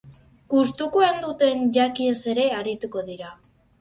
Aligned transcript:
Gustukoen 0.53 1.21
duten 1.25 1.61
jakiez 1.77 2.17
ere 2.33 2.47
arituko 2.63 3.05
dira. 3.11 3.31